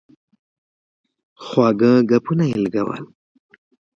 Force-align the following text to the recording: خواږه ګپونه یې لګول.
خواږه 1.45 1.91
ګپونه 2.09 2.43
یې 2.49 2.57
لګول. 2.63 3.03